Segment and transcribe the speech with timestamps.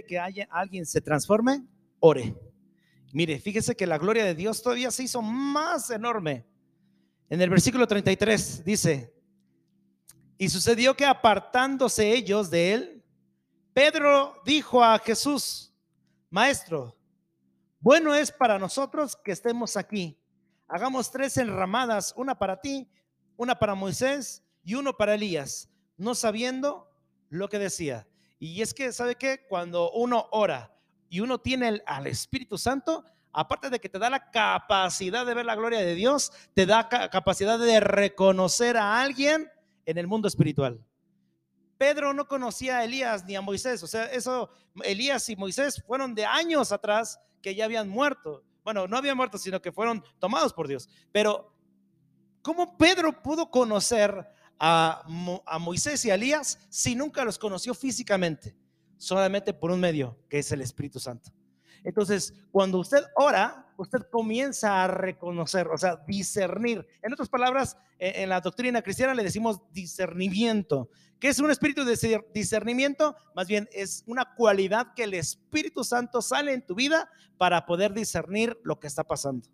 [0.00, 1.66] que haya, alguien se transforme,
[2.00, 2.34] ore.
[3.12, 6.46] Mire, fíjese que la gloria de Dios todavía se hizo más enorme.
[7.28, 9.12] En el versículo 33 dice,
[10.38, 13.04] y sucedió que apartándose ellos de él,
[13.74, 15.74] Pedro dijo a Jesús,
[16.30, 16.96] Maestro,
[17.78, 20.18] bueno es para nosotros que estemos aquí.
[20.68, 22.90] Hagamos tres enramadas, una para ti,
[23.36, 25.68] una para Moisés y uno para Elías,
[25.98, 26.90] no sabiendo
[27.28, 28.06] lo que decía.
[28.42, 29.46] Y es que, ¿sabe qué?
[29.48, 30.76] Cuando uno ora
[31.08, 35.46] y uno tiene al Espíritu Santo, aparte de que te da la capacidad de ver
[35.46, 39.48] la gloria de Dios, te da capacidad de reconocer a alguien
[39.86, 40.84] en el mundo espiritual.
[41.78, 44.50] Pedro no conocía a Elías ni a Moisés, o sea, eso,
[44.82, 48.42] Elías y Moisés fueron de años atrás que ya habían muerto.
[48.64, 50.88] Bueno, no habían muerto, sino que fueron tomados por Dios.
[51.12, 51.54] Pero,
[52.42, 54.26] ¿cómo Pedro pudo conocer
[54.64, 58.54] a, Moisés y a Elías si nunca los conoció físicamente,
[58.96, 61.32] solamente por un medio, que es el Espíritu Santo.
[61.82, 66.86] Entonces, cuando usted ora, usted comienza a reconocer, o sea, discernir.
[67.02, 70.90] En otras palabras, e, en la doctrina cristiana le decimos discernimiento.
[71.18, 73.16] ¿Qué es un espíritu de discernimiento?
[73.34, 77.92] Más bien es una cualidad que el Espíritu Santo sale en tu vida para poder
[77.92, 79.48] discernir lo que está pasando.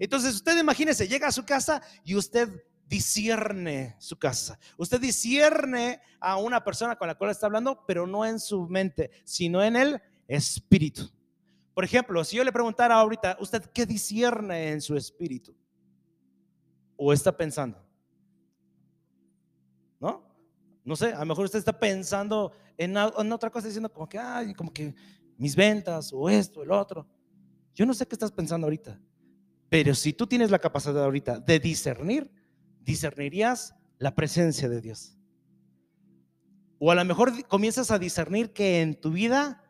[0.00, 2.48] Entonces, usted imagínese, llega a su casa y usted
[2.92, 4.58] discierne su casa.
[4.76, 9.10] Usted discierne a una persona con la cual está hablando, pero no en su mente,
[9.24, 11.10] sino en el espíritu.
[11.72, 15.56] Por ejemplo, si yo le preguntara ahorita, ¿usted qué discierne en su espíritu?
[16.94, 17.82] ¿O está pensando?
[19.98, 20.28] ¿No?
[20.84, 22.94] No sé, a lo mejor usted está pensando en,
[23.32, 24.94] otra cosa, diciendo como que, ay, como que
[25.38, 27.08] mis ventas o esto, el otro.
[27.74, 29.00] Yo no sé qué estás pensando ahorita,
[29.70, 32.30] pero si tú tienes la capacidad ahorita de discernir,
[32.84, 35.16] discernirías la presencia de Dios.
[36.78, 39.62] O a lo mejor comienzas a discernir que en tu vida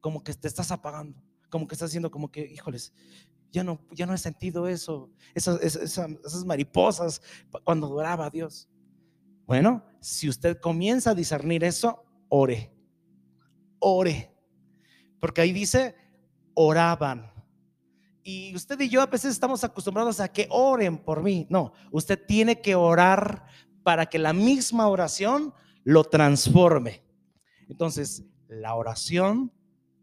[0.00, 2.92] como que te estás apagando, como que estás haciendo como que, híjoles,
[3.52, 7.22] ya no, ya no he sentido eso, esas, esas, mariposas
[7.64, 8.68] cuando adoraba a Dios.
[9.46, 12.72] Bueno, si usted comienza a discernir eso, ore,
[13.78, 14.34] ore,
[15.20, 15.94] porque ahí dice,
[16.54, 17.35] oraban.
[18.28, 21.46] Y usted y yo a veces estamos acostumbrados a que oren por mí.
[21.48, 23.46] No, usted tiene que orar
[23.84, 25.54] para que la misma oración
[25.84, 27.04] lo transforme.
[27.68, 29.52] Entonces, la oración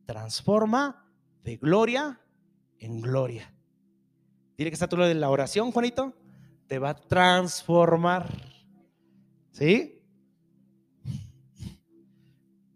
[0.06, 1.06] transforma
[1.44, 2.22] de gloria
[2.80, 3.54] en gloria.
[4.56, 6.14] Tiene que estar tú lo de la oración, Juanito,
[6.68, 8.30] te va a transformar.
[9.52, 10.02] ¿Sí?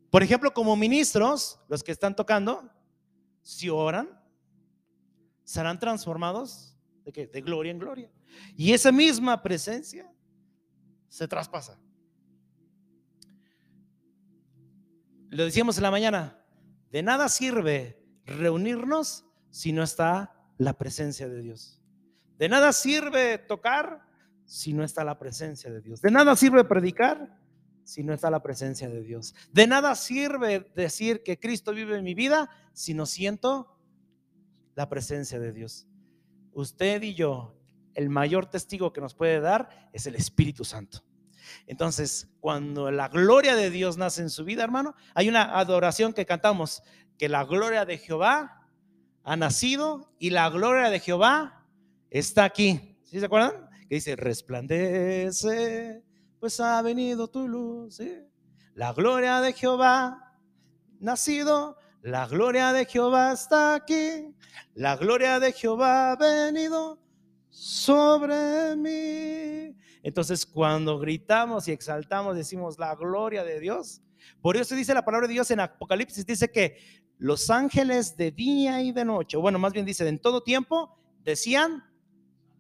[0.09, 2.69] Por ejemplo, como ministros, los que están tocando,
[3.43, 4.09] si oran,
[5.47, 8.11] serán transformados de, de gloria en gloria.
[8.57, 10.11] Y esa misma presencia
[11.07, 11.79] se traspasa.
[15.29, 16.43] Lo decíamos en la mañana,
[16.91, 21.81] de nada sirve reunirnos si no está la presencia de Dios.
[22.37, 24.01] De nada sirve tocar
[24.43, 26.01] si no está la presencia de Dios.
[26.01, 27.39] De nada sirve predicar
[27.85, 29.33] si no está la presencia de Dios.
[29.53, 33.76] De nada sirve decir que Cristo vive en mi vida si no siento
[34.77, 35.87] la presencia de Dios.
[36.53, 37.59] Usted y yo,
[37.95, 41.03] el mayor testigo que nos puede dar es el Espíritu Santo.
[41.65, 46.27] Entonces, cuando la gloria de Dios nace en su vida, hermano, hay una adoración que
[46.27, 46.83] cantamos,
[47.17, 48.69] que la gloria de Jehová
[49.23, 51.65] ha nacido y la gloria de Jehová
[52.11, 52.99] está aquí.
[53.03, 53.67] ¿Sí se acuerdan?
[53.89, 56.03] Que dice, resplandece,
[56.39, 57.99] pues ha venido tu luz.
[58.75, 60.35] La gloria de Jehová
[60.99, 64.33] nacido la gloria de Jehová está aquí.
[64.75, 66.99] La gloria de Jehová ha venido
[67.49, 69.75] sobre mí.
[70.03, 74.01] Entonces, cuando gritamos y exaltamos, decimos la gloria de Dios.
[74.41, 76.77] Por eso dice la palabra de Dios en Apocalipsis, dice que
[77.17, 81.83] los ángeles de día y de noche, bueno, más bien dice, en todo tiempo, decían,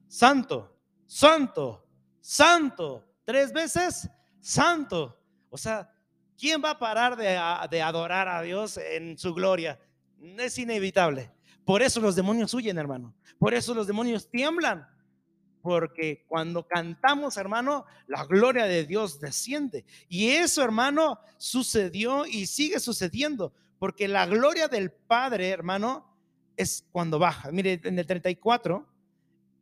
[0.07, 0.75] santo,
[1.05, 1.85] santo,
[2.19, 4.09] santo, tres veces,
[4.39, 5.19] santo.
[5.49, 5.89] O sea,
[6.37, 7.35] ¿Quién va a parar de,
[7.81, 9.79] adorar a Dios en su gloria?
[10.37, 11.31] Es inevitable.
[11.65, 13.15] Por eso los demonios huyen, hermano.
[13.39, 14.87] Por eso los demonios tiemblan.
[15.63, 19.83] Porque cuando cantamos, hermano, la gloria de Dios desciende.
[20.07, 23.51] Y eso, hermano, sucedió y sigue sucediendo.
[23.79, 26.07] Porque la gloria del Padre, hermano,
[26.55, 27.51] es cuando baja.
[27.51, 28.87] Mire, en el 34,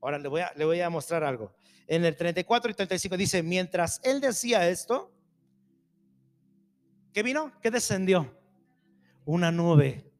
[0.01, 1.55] ahora le voy a, le voy a mostrar algo.
[1.87, 5.14] En el 34 y 35 dice, mientras él decía esto,
[7.15, 7.53] ¿Qué vino?
[7.61, 8.29] ¿Qué descendió?
[9.23, 10.11] Una nube.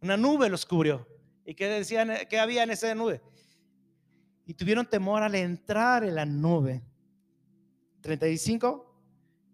[0.00, 1.08] Una nube los cubrió.
[1.44, 3.20] ¿Y qué decían que había en esa nube?
[4.46, 6.84] Y tuvieron temor al entrar en la nube.
[8.00, 8.96] 35.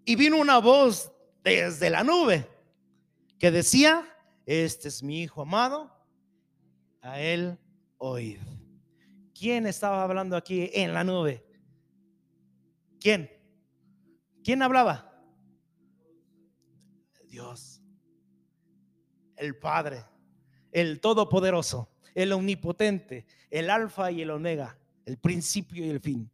[0.04, 1.10] Y vino una voz
[1.42, 2.46] desde la nube.
[3.38, 4.06] que decía,
[4.44, 5.90] este es mi hijo amado,
[7.00, 7.58] a él
[7.96, 8.38] oíd.
[9.32, 11.42] ¿Quién estaba hablando aquí en la nube?
[13.00, 13.30] ¿Quién?
[14.44, 15.09] ¿Quién hablaba?
[17.30, 17.80] Dios,
[19.36, 20.04] el Padre,
[20.72, 26.30] el Todopoderoso, el Omnipotente, el Alfa y el Omega, el principio y el fin.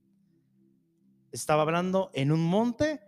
[1.31, 3.01] Estaba hablando en un monte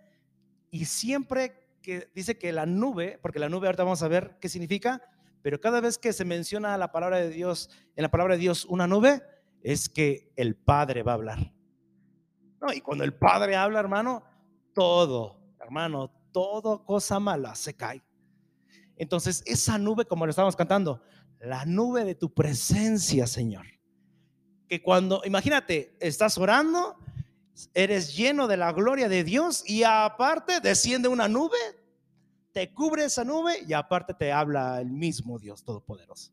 [0.70, 4.50] y siempre que dice que la nube, porque la nube ahorita vamos a ver qué
[4.50, 5.02] significa,
[5.40, 8.67] pero cada vez que se menciona la palabra de Dios, en la palabra de Dios
[8.67, 9.23] una nube,
[9.62, 11.52] es que el Padre va a hablar.
[12.61, 14.25] No, y cuando el Padre habla, hermano,
[14.75, 18.00] todo, hermano, todo cosa mala se cae.
[18.96, 21.02] Entonces, esa nube, como lo estábamos cantando,
[21.40, 23.67] la nube de tu presencia, Señor.
[24.69, 26.96] Que cuando, imagínate, estás orando,
[27.75, 31.58] eres lleno de la gloria de Dios y aparte desciende una nube,
[32.52, 36.31] te cubre esa nube y aparte te habla el mismo Dios Todopoderoso.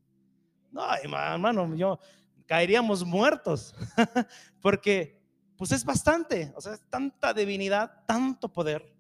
[0.72, 1.98] No, hermano, yo
[2.46, 3.74] caeríamos muertos
[4.62, 5.20] porque
[5.58, 8.95] pues es bastante, o sea, es tanta divinidad, tanto poder,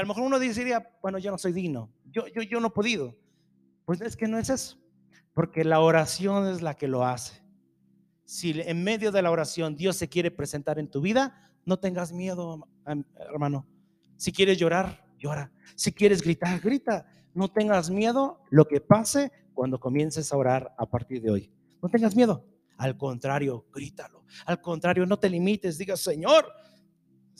[0.00, 2.70] a lo mejor uno diría, bueno, yo no soy digno, yo, yo, yo no he
[2.70, 3.14] podido.
[3.84, 4.78] Pues es que no es eso,
[5.34, 7.42] porque la oración es la que lo hace.
[8.24, 12.12] Si en medio de la oración Dios se quiere presentar en tu vida, no tengas
[12.12, 12.66] miedo,
[13.16, 13.66] hermano.
[14.16, 15.52] Si quieres llorar, llora.
[15.74, 17.06] Si quieres gritar, grita.
[17.34, 21.52] No tengas miedo lo que pase cuando comiences a orar a partir de hoy.
[21.82, 22.46] No tengas miedo.
[22.76, 24.24] Al contrario, grítalo.
[24.46, 25.76] Al contrario, no te limites.
[25.76, 26.50] Diga, Señor,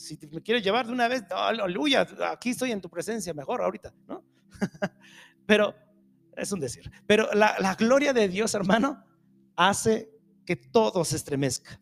[0.01, 3.93] si me quieres llevar de una vez, aleluya, aquí estoy en tu presencia, mejor ahorita,
[4.07, 4.23] ¿no?
[5.45, 5.75] Pero
[6.35, 6.91] es un decir.
[7.07, 9.03] Pero la, la gloria de Dios, hermano,
[9.55, 10.09] hace
[10.45, 11.79] que todo se estremezca.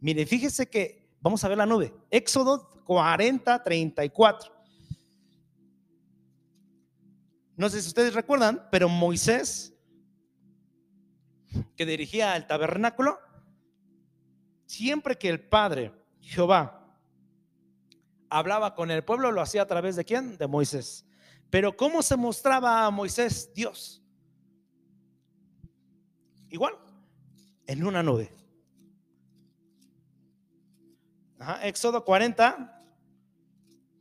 [0.00, 1.94] Mire, fíjese que vamos a ver la nube.
[2.10, 4.52] Éxodo 40, 34.
[7.56, 9.76] No sé si ustedes recuerdan, pero Moisés
[11.76, 13.18] que dirigía el tabernáculo,
[14.66, 16.85] siempre que el Padre, Jehová,
[18.30, 20.36] hablaba con el pueblo, lo hacía a través de quién?
[20.36, 21.04] De Moisés.
[21.50, 24.02] Pero ¿cómo se mostraba a Moisés Dios?
[26.50, 26.74] Igual,
[27.66, 28.30] en una nube.
[31.62, 32.82] Éxodo 40,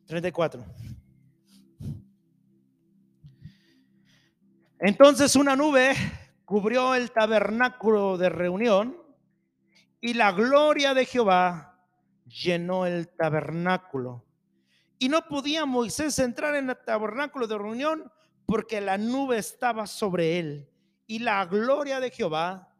[0.07, 0.66] 34.
[4.80, 5.95] Entonces una nube
[6.45, 8.98] cubrió el tabernáculo de reunión
[10.00, 11.75] y la gloria de Jehová
[12.25, 14.25] llenó el tabernáculo.
[14.98, 18.12] Y no podía Moisés entrar en el tabernáculo de reunión
[18.45, 20.69] porque la nube estaba sobre él
[21.07, 22.74] y la gloria de Jehová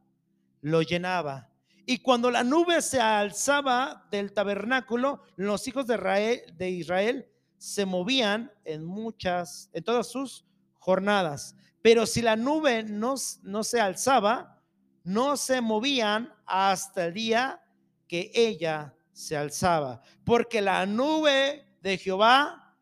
[0.62, 1.50] lo llenaba.
[1.86, 7.86] Y cuando la nube se alzaba del tabernáculo, los hijos de Israel, de Israel se
[7.86, 10.46] movían en muchas, en todas sus
[10.80, 11.56] jornadas.
[11.84, 14.60] Pero si la nube no, no se alzaba,
[15.04, 17.62] no se movían hasta el día
[18.08, 20.02] que ella se alzaba.
[20.26, 22.76] Porque la nube de Jehová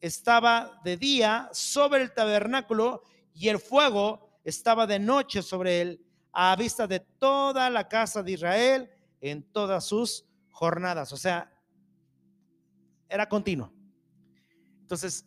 [0.00, 3.02] estaba de día sobre el tabernáculo
[3.32, 8.32] y el fuego estaba de noche sobre él a vista de toda la casa de
[8.32, 8.90] Israel
[9.20, 11.12] en todas sus jornadas.
[11.12, 11.52] O sea,
[13.08, 13.72] era continuo.
[14.80, 15.24] Entonces,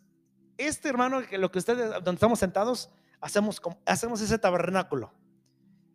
[0.58, 2.90] este hermano, lo que ustedes, donde estamos sentados,
[3.20, 5.12] hacemos, hacemos ese tabernáculo.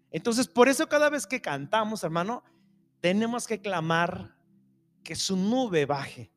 [0.10, 2.44] Entonces, por eso cada vez que cantamos, hermano,
[3.00, 4.35] tenemos que clamar
[5.06, 6.32] que su nube baje,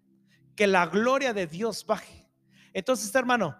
[0.54, 2.30] que la gloria de Dios baje.
[2.72, 3.56] Entonces, hermano,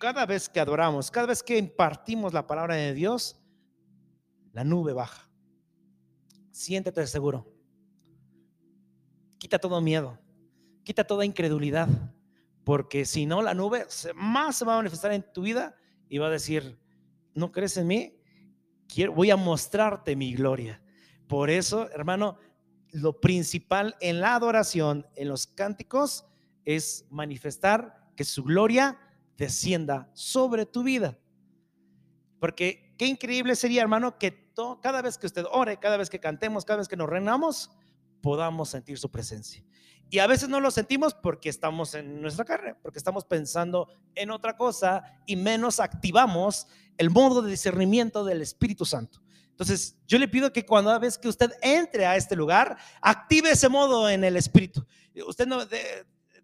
[0.00, 3.40] cada vez que adoramos, cada vez que impartimos la palabra de Dios,
[4.52, 5.30] la nube baja.
[6.50, 7.46] Siéntete seguro.
[9.38, 10.18] Quita todo miedo,
[10.82, 11.88] quita toda incredulidad,
[12.64, 15.76] porque si no, la nube más se va a manifestar en tu vida
[16.08, 16.78] y va a decir,
[17.34, 18.18] ¿no crees en mí?
[18.88, 20.82] Quiero, voy a mostrarte mi gloria.
[21.26, 22.38] Por eso, hermano,
[22.92, 26.26] lo principal en la adoración, en los cánticos,
[26.64, 28.98] es manifestar que su gloria
[29.36, 31.18] descienda sobre tu vida.
[32.38, 36.64] Porque qué increíble sería, hermano, que cada vez que usted ore, cada vez que cantemos,
[36.64, 37.70] cada vez que nos reinamos,
[38.20, 39.64] podamos sentir su presencia.
[40.10, 44.30] Y a veces no lo sentimos porque estamos en nuestra carne, porque estamos pensando en
[44.30, 46.66] otra cosa y menos activamos
[46.98, 49.21] el modo de discernimiento del Espíritu Santo.
[49.52, 53.68] Entonces, yo le pido que cuando vez que usted entre a este lugar, active ese
[53.68, 54.84] modo en el Espíritu.
[55.26, 55.60] Usted no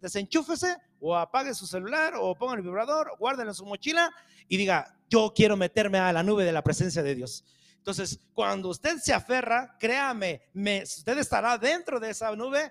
[0.01, 4.11] desenchúfese o apague su celular o ponga el vibrador, o guárdelo en su mochila
[4.47, 7.45] y diga, yo quiero meterme a la nube de la presencia de Dios.
[7.77, 12.71] Entonces, cuando usted se aferra, créame, me, usted estará dentro de esa nube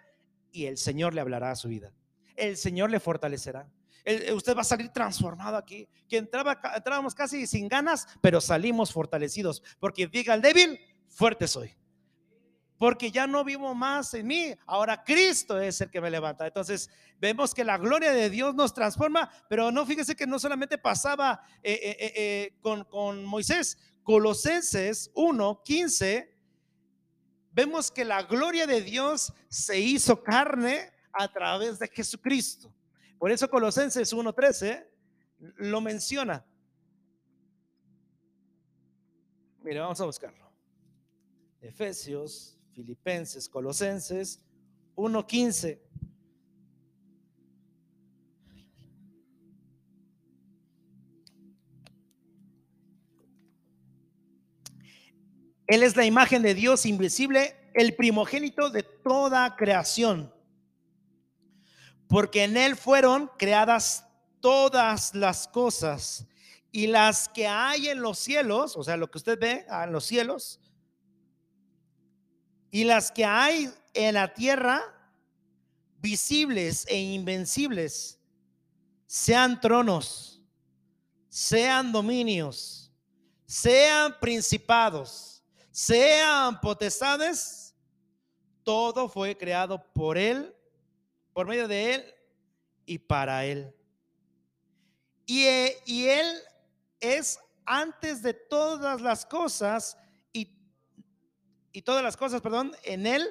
[0.51, 1.91] y el Señor le hablará a su vida.
[2.35, 3.67] El Señor le fortalecerá.
[4.07, 5.85] Eh, usted va a salir transformado aquí.
[6.07, 9.61] Que entraba, entrábamos casi sin ganas, pero salimos fortalecidos.
[9.79, 11.75] Porque diga el débil, fuerte soy.
[12.77, 16.47] Porque ya no vivo más en mí, ahora Cristo es el que me levanta.
[16.47, 20.77] Entonces vemos que la gloria de Dios nos transforma, pero no fíjese que no solamente
[20.77, 26.33] pasaba eh, eh, con, con Moisés, Colosenses 1, 15,
[27.51, 32.71] vemos que la gloria de Dios se hizo carne a través de Jesucristo.
[33.17, 34.85] Por eso Colosenses 1.13
[35.57, 36.45] lo menciona.
[39.63, 40.51] Mire, vamos a buscarlo.
[41.61, 44.43] Efesios, Filipenses, Colosenses
[44.95, 45.79] 1.15.
[55.67, 60.33] Él es la imagen de Dios invisible, el primogénito de toda creación
[62.07, 64.05] porque en Él fueron creadas
[64.39, 66.25] todas las cosas
[66.71, 69.91] y las que hay en los cielos, o sea, lo que usted ve ah, en
[69.91, 70.59] los cielos,
[72.69, 74.81] y las que hay en la tierra,
[75.99, 78.19] visibles e invencibles,
[79.05, 80.41] sean tronos,
[81.29, 82.91] sean dominios,
[83.45, 87.73] sean principados, sean potestades,
[88.63, 90.53] todo fue creado por Él
[91.37, 92.03] por medio de Él
[92.87, 93.71] y para Él.
[95.27, 96.25] Y, eh, y Él
[96.99, 99.95] es antes de todas las cosas
[100.33, 100.51] y,
[101.71, 103.23] y todas las cosas, perdón, en Él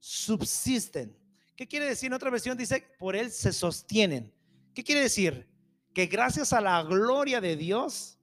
[0.00, 1.16] subsisten.
[1.54, 2.08] ¿Qué quiere decir?
[2.08, 4.34] En otra versión dice, por Él se sostienen.
[4.74, 5.48] ¿Qué quiere decir?
[5.94, 8.18] Que gracias a la gloria de Dios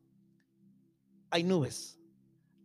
[1.29, 1.97] hay nubes,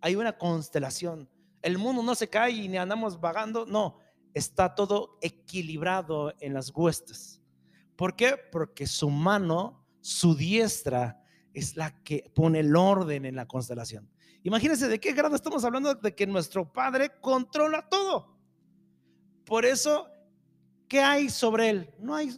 [0.01, 1.31] hay una constelación.
[1.63, 4.01] El mundo no se cae y ni andamos vagando, no,
[4.35, 7.41] está todo equilibrado en las huestes.
[7.97, 8.37] ¿Por qué?
[8.51, 11.23] Porque su mano, su diestra,
[11.53, 14.11] es la que pone el orden en la constelación.
[14.43, 18.37] Imagínense de qué grado estamos hablando de que nuestro Padre controla todo.
[19.47, 20.09] Por eso,
[20.89, 21.95] ¿qué hay sobre él?
[21.99, 22.37] No hay,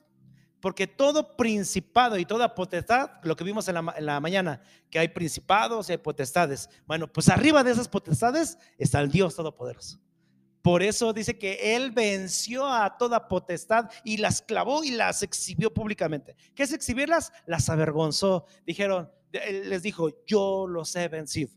[0.61, 4.61] porque todo principado y toda potestad, lo que vimos en la, en la mañana,
[4.91, 6.69] que hay principados y hay potestades.
[6.87, 9.99] Bueno, pues arriba de esas potestades está el Dios Todopoderoso.
[10.67, 15.73] Por eso dice que él venció a toda potestad y las clavó y las exhibió
[15.73, 16.35] públicamente.
[16.57, 17.33] ¿Qué es exhibirlas?
[17.47, 18.47] Las avergonzó.
[18.67, 21.53] Dijeron, les dijo, yo los he vencido.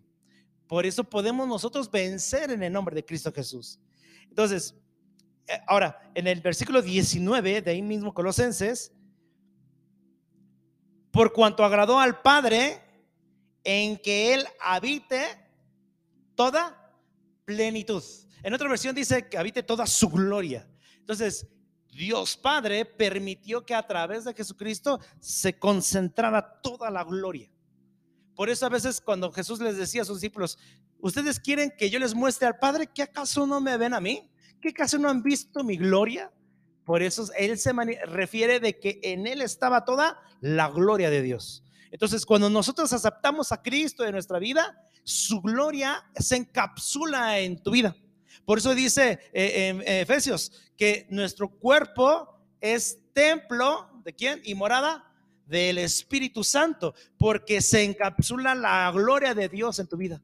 [0.67, 3.79] Por eso podemos nosotros vencer en el nombre de Cristo Jesús.
[4.27, 4.75] Entonces,
[5.47, 8.91] eh, ahora, en el versículo 19 de ahí mismo Colosenses,
[11.09, 12.79] por cuanto agradó al Padre
[13.63, 15.23] en que Él habite
[16.35, 16.93] toda
[17.45, 18.03] plenitud.
[18.43, 20.67] En otra versión dice que habite toda su gloria.
[20.99, 21.47] Entonces,
[21.91, 27.51] Dios Padre permitió que a través de Jesucristo se concentrara toda la gloria.
[28.35, 30.57] Por eso a veces cuando Jesús les decía a sus discípulos,
[30.99, 34.31] ustedes quieren que yo les muestre al Padre, ¿qué acaso no me ven a mí?
[34.61, 36.31] ¿Qué acaso no han visto mi gloria?
[36.85, 37.73] Por eso Él se
[38.05, 41.63] refiere de que en Él estaba toda la gloria de Dios.
[41.91, 47.71] Entonces, cuando nosotros aceptamos a Cristo en nuestra vida, su gloria se encapsula en tu
[47.71, 47.95] vida.
[48.45, 55.05] Por eso dice eh, en Efesios que nuestro cuerpo es templo de quién y morada
[55.45, 60.21] del Espíritu Santo, porque se encapsula la gloria de Dios en tu vida.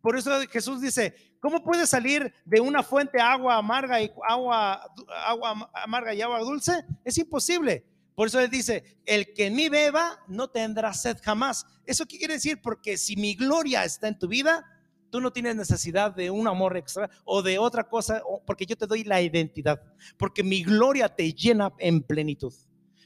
[0.00, 4.88] Por eso Jesús dice, ¿cómo puede salir de una fuente agua amarga y agua,
[5.26, 6.84] agua amarga y agua dulce?
[7.04, 7.84] Es imposible.
[8.14, 11.66] Por eso él dice, el que en mí beba no tendrá sed jamás.
[11.84, 12.60] ¿Eso qué quiere decir?
[12.60, 14.64] Porque si mi gloria está en tu vida,
[15.12, 18.86] Tú no tienes necesidad de un amor extra o de otra cosa, porque yo te
[18.86, 19.78] doy la identidad,
[20.16, 22.54] porque mi gloria te llena en plenitud.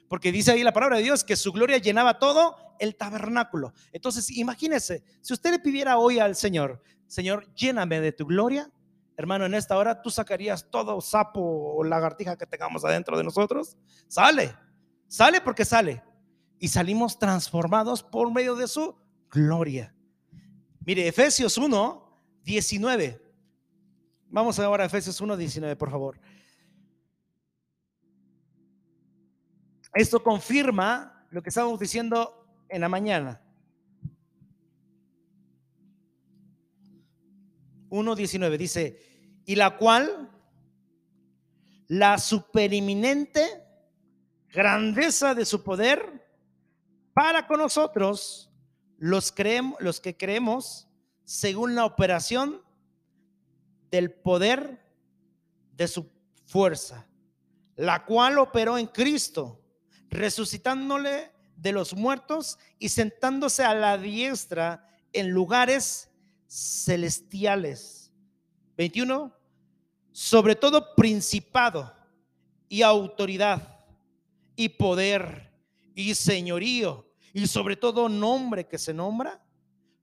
[0.09, 3.73] Porque dice ahí la palabra de Dios que su gloria llenaba todo el tabernáculo.
[3.91, 8.71] Entonces, imagínese, si usted le pidiera hoy al Señor, Señor, lléname de tu gloria,
[9.17, 11.41] hermano, en esta hora tú sacarías todo sapo
[11.75, 13.77] o lagartija que tengamos adentro de nosotros.
[14.07, 14.55] Sale,
[15.09, 16.05] sale porque sale.
[16.61, 18.95] Y salimos transformados por medio de su
[19.29, 19.96] gloria.
[20.87, 23.21] Mire, Efesios 1, 19.
[24.29, 26.21] Vamos ahora a Efesios 1, 19, por favor.
[29.93, 33.43] Esto confirma lo que estábamos diciendo en la mañana.
[37.91, 39.01] 1.19 dice,
[39.45, 40.31] y la cual
[41.89, 43.43] la supereminente
[44.51, 46.25] grandeza de su poder
[47.13, 48.46] para con nosotros
[48.99, 49.35] los,
[49.81, 50.89] los que creemos
[51.25, 52.63] según la operación
[53.91, 54.81] del poder
[55.73, 56.11] de su
[56.47, 57.07] fuerza,
[57.77, 59.61] la cual operó en Cristo,
[60.09, 66.11] resucitándole de los muertos y sentándose a la diestra en lugares
[66.47, 68.13] celestiales.
[68.77, 69.35] 21.
[70.13, 71.93] Sobre todo principado
[72.69, 73.85] y autoridad
[74.55, 75.53] y poder
[75.95, 77.06] y señorío
[77.37, 79.45] y sobre todo nombre que se nombra,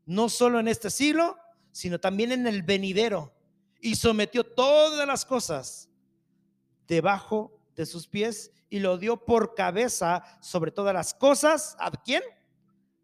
[0.06, 1.36] no solo en este siglo,
[1.72, 3.34] sino también en el venidero.
[3.82, 5.90] Y sometió todas las cosas
[6.88, 11.76] debajo de sus pies y lo dio por cabeza sobre todas las cosas.
[11.80, 12.22] ¿A quién?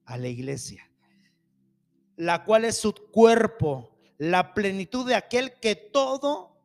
[0.05, 0.87] A la iglesia,
[2.15, 6.55] la cual es su cuerpo, la plenitud de aquel que todo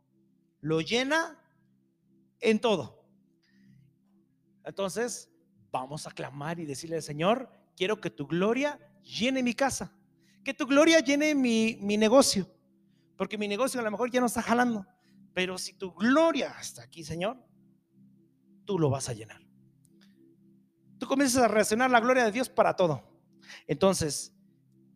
[0.60, 1.42] lo llena
[2.40, 3.02] en todo.
[4.66, 5.30] Entonces,
[5.80, 9.92] vamos a clamar y decirle, Señor, quiero que tu gloria llene mi casa,
[10.44, 12.48] que tu gloria llene mi, mi negocio,
[13.16, 14.86] porque mi negocio a lo mejor ya no está jalando,
[15.34, 17.42] pero si tu gloria está aquí, Señor,
[18.64, 19.42] tú lo vas a llenar.
[20.98, 23.02] Tú comienzas a reaccionar la gloria de Dios para todo.
[23.66, 24.32] Entonces,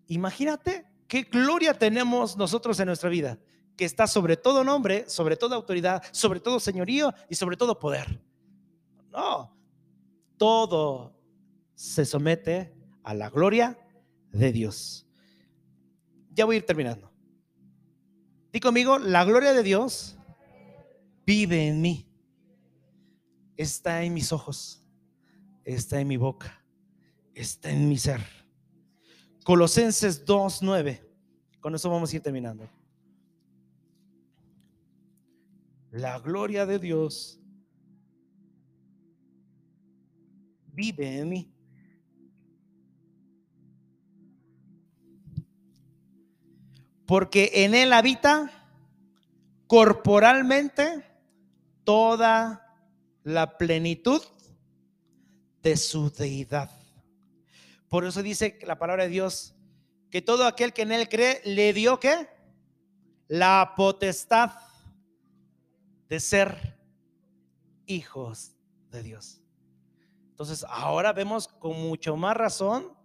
[0.07, 3.37] imagínate qué gloria tenemos nosotros en nuestra vida,
[3.77, 8.23] que está sobre todo nombre, sobre toda autoridad, sobre todo señorío y sobre todo poder.
[9.11, 9.58] No,
[10.39, 11.15] todo
[11.75, 13.79] se somete a la gloria
[14.33, 15.07] de Dios.
[16.33, 17.13] Ya voy a ir terminando.
[18.53, 20.17] Di conmigo, la gloria de Dios
[21.27, 22.07] vive en mí.
[23.57, 24.85] Está en mis ojos,
[25.65, 26.65] está en mi boca,
[27.35, 28.21] está en mi ser.
[29.45, 31.03] Colosenses 2.9.
[31.61, 32.69] Con eso vamos a ir terminando.
[35.91, 37.41] La gloria de Dios
[40.79, 41.53] vive en mí.
[47.05, 48.51] Porque en Él habita
[49.67, 51.05] corporalmente
[51.83, 52.65] toda
[53.25, 54.23] la plenitud
[55.63, 56.71] de su deidad.
[57.89, 59.55] Por eso dice la palabra de Dios
[60.11, 61.99] que todo aquel que en Él cree le dio
[63.27, 64.53] la potestad
[66.09, 66.79] de ser
[67.87, 68.53] hijos
[68.91, 69.41] de Dios.
[70.39, 72.97] Entonces, ahora vemos con mucho más razón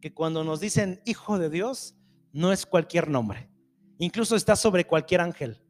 [0.00, 1.96] que cuando nos dicen hijo de Dios,
[2.32, 3.50] no es cualquier nombre.
[3.98, 5.60] Incluso está sobre cualquier ángel.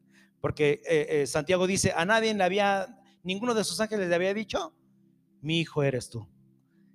[0.43, 4.35] Porque eh, eh, Santiago dice, a nadie le había, ninguno de sus ángeles le había
[4.35, 4.75] dicho,
[5.41, 6.29] mi hijo eres tú.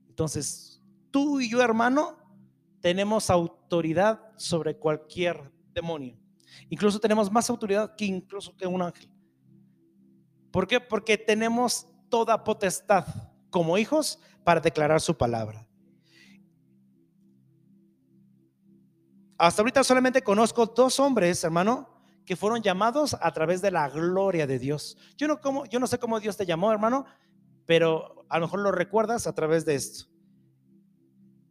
[0.08, 2.16] Entonces, tú y yo, hermano,
[2.80, 6.16] tenemos autoridad sobre cualquier demonio.
[6.70, 9.10] Incluso tenemos más autoridad que incluso que un ángel.
[10.52, 10.80] ¿Por qué?
[10.80, 15.68] Porque tenemos toda potestad como hijos para declarar su palabra.
[19.38, 21.90] Hasta ahorita solamente conozco dos hombres, hermano,
[22.26, 24.98] que fueron llamados a través de la gloria de Dios.
[25.18, 27.06] Yo no, como, yo no sé cómo Dios te llamó, hermano,
[27.66, 30.06] pero a lo mejor lo recuerdas a través de esto.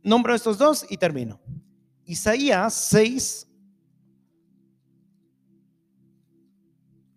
[0.03, 1.41] Nombro estos dos y termino.
[2.05, 3.49] Isaías 6,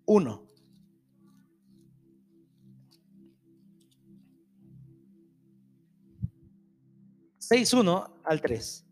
[0.05, 0.42] 1.
[7.53, 8.85] 6.1 al 3.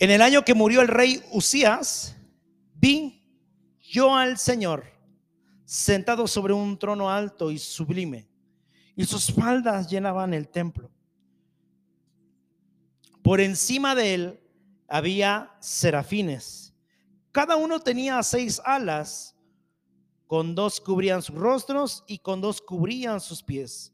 [0.00, 2.14] En el año que murió el rey Usías,
[2.74, 3.26] vi
[3.80, 4.84] yo al Señor
[5.64, 8.28] sentado sobre un trono alto y sublime,
[8.94, 10.90] y sus faldas llenaban el templo.
[13.22, 14.40] Por encima de él
[14.88, 16.74] había serafines.
[17.32, 19.33] Cada uno tenía seis alas
[20.26, 23.92] con dos cubrían sus rostros y con dos cubrían sus pies,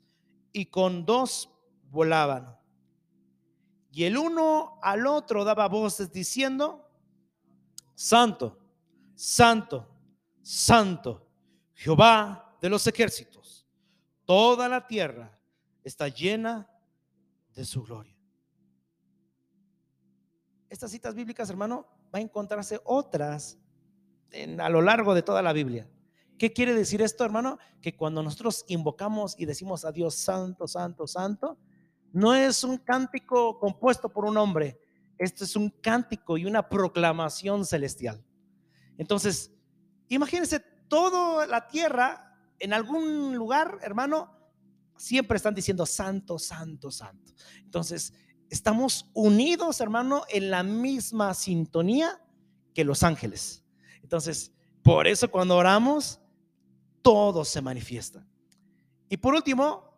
[0.53, 1.51] y con dos
[1.91, 2.57] volaban.
[3.93, 6.89] Y el uno al otro daba voces diciendo,
[7.95, 8.59] Santo,
[9.15, 9.89] Santo,
[10.43, 11.27] Santo,
[11.75, 13.67] Jehová de los ejércitos,
[14.25, 15.39] toda la tierra
[15.83, 16.71] está llena
[17.55, 18.17] de su gloria.
[20.69, 23.59] Estas citas bíblicas, hermano, va a encontrarse otras
[24.59, 25.89] a lo largo de toda la Biblia.
[26.41, 27.59] ¿Qué quiere decir esto, hermano?
[27.83, 31.59] Que cuando nosotros invocamos y decimos a Dios santo, santo, santo,
[32.15, 34.81] no es un cántico compuesto por un hombre,
[35.19, 38.25] esto es un cántico y una proclamación celestial.
[38.97, 39.53] Entonces,
[40.09, 44.35] imagínense toda la tierra en algún lugar, hermano,
[44.97, 47.35] siempre están diciendo santo, santo, santo.
[47.59, 48.15] Entonces,
[48.49, 52.19] estamos unidos, hermano, en la misma sintonía
[52.73, 53.63] que los ángeles.
[54.03, 56.20] Entonces, por eso cuando oramos,
[57.03, 58.27] todo se manifiesta.
[59.09, 59.91] Y por último,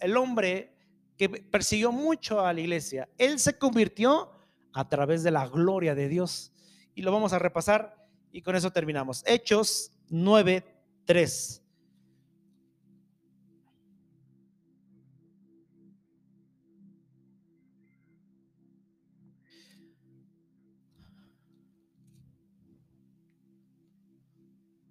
[0.00, 0.72] el hombre
[1.16, 4.30] que persiguió mucho a la iglesia, él se convirtió
[4.72, 6.52] a través de la gloria de Dios.
[6.94, 9.22] y lo vamos a repasar y con eso terminamos.
[9.26, 10.64] Hechos 9,
[11.04, 11.62] 3.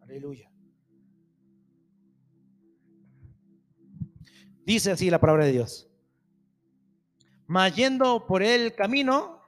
[0.01, 0.54] Aleluya.
[4.65, 5.87] Dice así la palabra de Dios.
[7.45, 9.39] Mas yendo por el camino,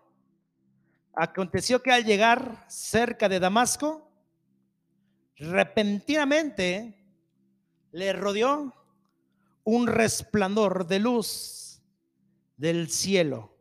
[1.13, 4.11] aconteció que al llegar cerca de Damasco,
[5.35, 7.03] repentinamente
[7.91, 8.75] le rodeó
[9.63, 11.81] un resplandor de luz
[12.55, 13.57] del cielo.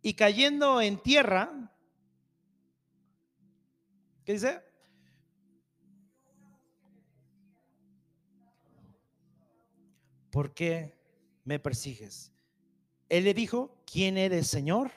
[0.00, 1.72] Y cayendo en tierra,
[4.24, 4.62] ¿qué dice?
[10.32, 10.98] ¿Por qué
[11.44, 12.32] me persigues?
[13.08, 14.90] Él le dijo, ¿quién eres, Señor?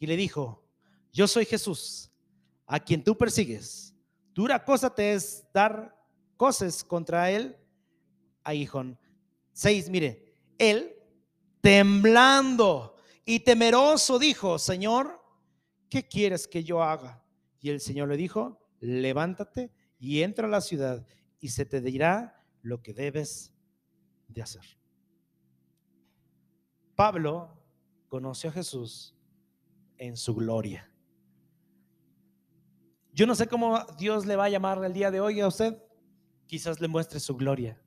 [0.00, 0.64] Y le dijo,
[1.12, 2.10] yo soy Jesús,
[2.66, 3.94] a quien tú persigues.
[4.32, 5.94] Dura cosa te es dar
[6.36, 7.56] cosas contra él,
[8.52, 8.98] Hijón.
[9.52, 10.96] Seis, mire, él,
[11.60, 15.22] temblando y temeroso, dijo, Señor,
[15.90, 17.22] ¿qué quieres que yo haga?
[17.60, 21.06] Y el Señor le dijo, levántate y entra a la ciudad
[21.38, 23.52] y se te dirá lo que debes
[24.40, 24.64] hacer.
[26.94, 27.50] Pablo
[28.08, 29.14] conoció a Jesús
[29.98, 30.88] en su gloria.
[33.12, 35.82] Yo no sé cómo Dios le va a llamar el día de hoy a usted.
[36.46, 37.82] Quizás le muestre su gloria.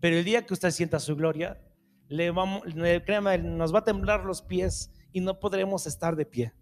[0.00, 1.60] Pero el día que usted sienta su gloria,
[2.08, 2.62] le vamos,
[3.04, 6.54] créame, nos va a temblar los pies y no podremos estar de pie.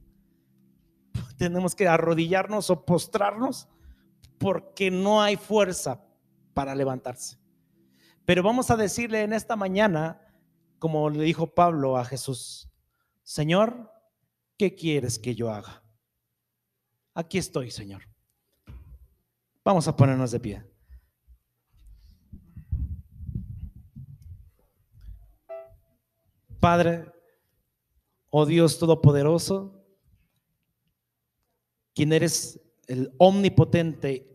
[1.36, 3.68] Tenemos que arrodillarnos o postrarnos
[4.38, 6.04] porque no hay fuerza
[6.54, 7.41] para levantarse.
[8.24, 10.20] Pero vamos a decirle en esta mañana,
[10.78, 12.70] como le dijo Pablo a Jesús,
[13.22, 13.90] Señor,
[14.56, 15.82] ¿qué quieres que yo haga?
[17.14, 18.02] Aquí estoy, Señor.
[19.64, 20.64] Vamos a ponernos de pie.
[26.58, 27.12] Padre,
[28.30, 29.84] oh Dios Todopoderoso,
[31.92, 34.31] quien eres el omnipotente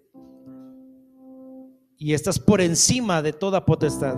[2.00, 4.18] y estás por encima de toda potestad,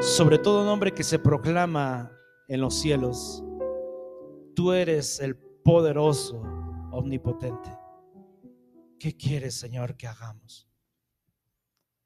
[0.00, 2.10] sobre todo nombre que se proclama
[2.48, 3.44] en los cielos.
[4.54, 6.42] Tú eres el poderoso,
[6.90, 7.70] omnipotente.
[8.98, 10.68] ¿Qué quieres, Señor, que hagamos?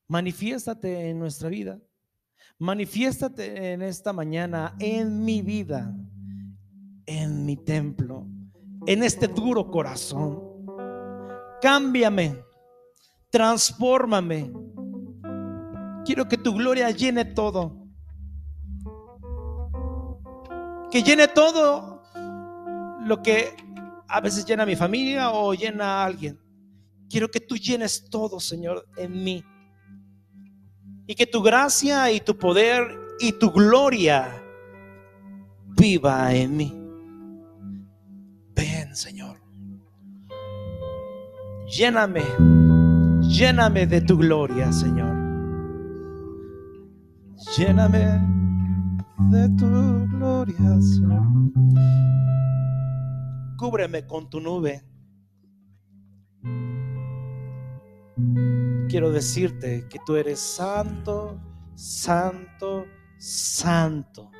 [0.07, 1.81] Manifiéstate en nuestra vida.
[2.59, 5.95] Manifiéstate en esta mañana, en mi vida,
[7.07, 8.27] en mi templo,
[8.87, 10.43] en este duro corazón.
[11.63, 12.37] Cámbiame,
[13.31, 14.53] transfórmame
[16.11, 17.87] Quiero que tu gloria llene todo.
[20.91, 22.03] Que llene todo
[23.05, 23.55] lo que
[24.09, 26.37] a veces llena mi familia o llena a alguien.
[27.09, 29.45] Quiero que tú llenes todo, Señor, en mí.
[31.07, 32.89] Y que tu gracia y tu poder
[33.21, 34.43] y tu gloria
[35.79, 36.75] viva en mí.
[38.57, 39.41] Ven, Señor.
[41.69, 42.25] Lléname,
[43.21, 45.20] lléname de tu gloria, Señor.
[47.57, 48.21] Lléname
[49.31, 51.27] de tu gloria, Señor.
[53.57, 54.85] Cúbreme con tu nube.
[58.91, 61.41] Quiero decirte que tú eres santo,
[61.75, 62.85] santo,
[63.19, 64.31] santo.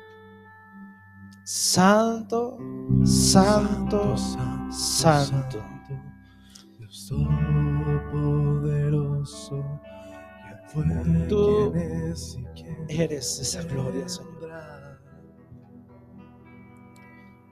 [1.43, 2.57] Santo,
[3.03, 4.71] santo, santo.
[4.71, 5.63] santo.
[6.77, 7.11] Dios
[8.11, 9.81] poderoso
[11.27, 11.73] Tú
[12.99, 14.31] eres esa gloria, Señor.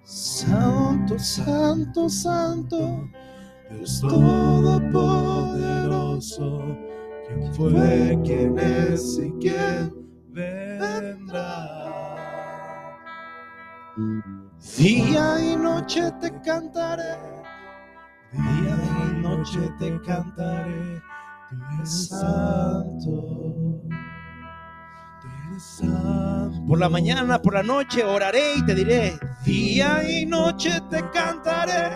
[0.04, 3.10] Santo, santo, santo,
[3.70, 6.76] Dios todopoderoso,
[7.28, 9.94] quien fue, quien es y quien
[10.30, 11.76] vendrá.
[14.78, 17.20] Día y noche te cantaré,
[18.34, 21.00] día y noche te cantaré
[21.50, 23.82] Tú eres santo.
[26.68, 31.90] Por la mañana, por la noche oraré y te diré, día y noche te cantaré.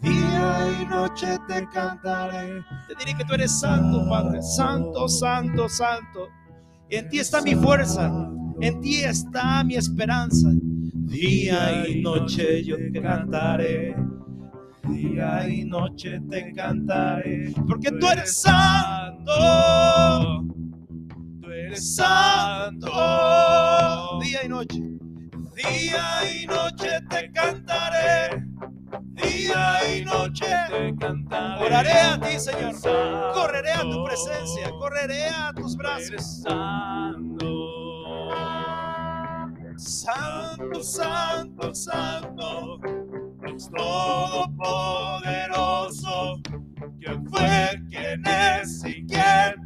[0.00, 2.62] Día y noche te cantaré.
[2.88, 4.42] Te diré que tú eres santo, Padre.
[4.42, 6.28] Santo, santo, santo.
[6.88, 8.10] En ti está mi fuerza.
[8.60, 10.48] En ti está mi esperanza.
[10.52, 13.94] Día y noche yo te cantaré
[14.88, 19.32] día y noche te cantaré, porque tú eres santo,
[21.76, 22.90] santo.
[24.20, 24.80] Día y noche.
[25.54, 28.42] Día y noche te cantaré.
[29.12, 31.64] Día y noche te cantaré.
[31.64, 32.74] Oraré a ti, Señor.
[33.34, 34.70] Correré a tu presencia.
[34.78, 36.42] Correré a tus brazos.
[36.42, 37.46] Santo.
[39.78, 42.80] Santo, santo, santo,
[43.46, 46.40] es todopoderoso,
[46.98, 49.65] quien fue, quien es y quien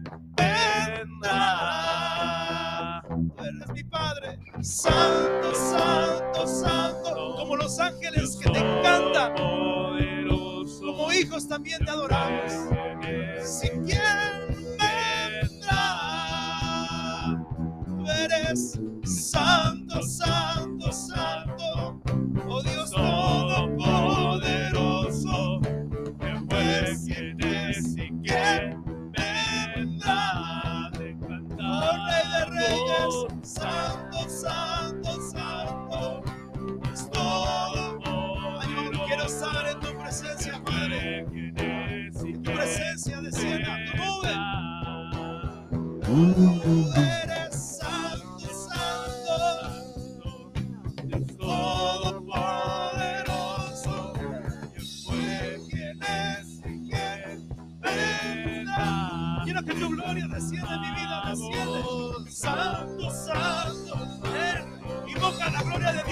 [3.72, 9.34] mi Padre, santo, santo, santo, como los ángeles que te encantan.
[10.80, 12.39] Como hijos también te adoramos.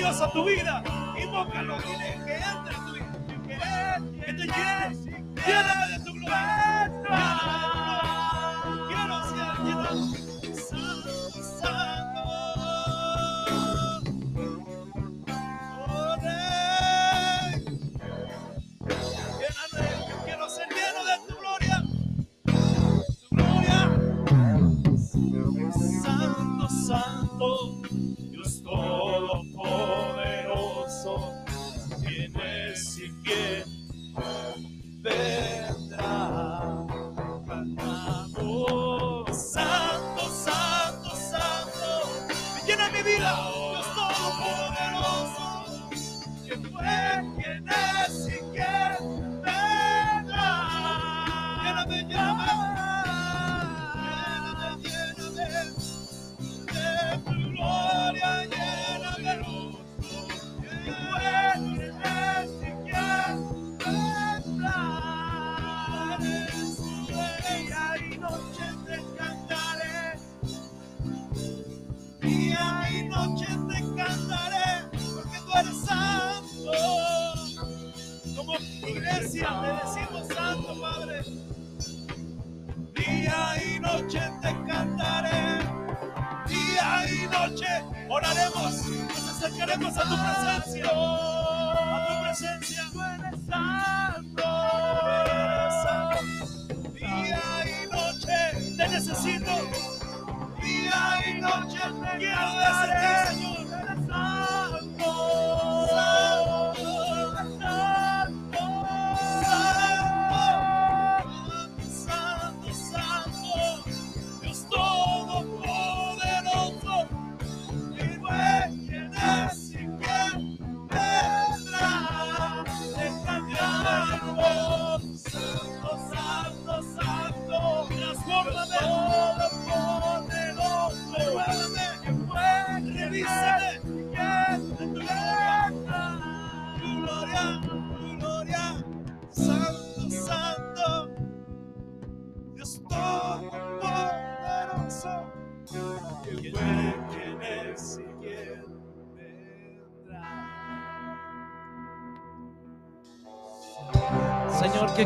[0.08, 0.82] Dios a tu vida.
[1.22, 4.00] Invócalo, dile que entre a tu vida.
[4.24, 6.67] Que te llene, lléname de tu gloria.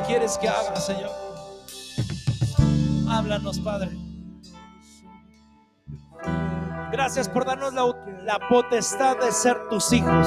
[0.01, 1.11] quieres que haga, Señor.
[3.09, 3.91] Háblanos, Padre.
[6.91, 10.27] Gracias por darnos la potestad de ser tus hijos.